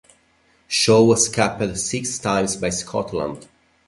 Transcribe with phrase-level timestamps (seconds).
[0.67, 3.47] Shaw was capped six times by Scotland.